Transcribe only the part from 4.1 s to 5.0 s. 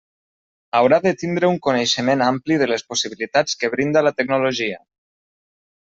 tecnologia.